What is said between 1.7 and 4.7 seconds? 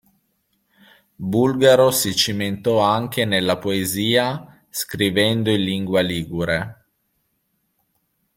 si cimentò anche nella poesia,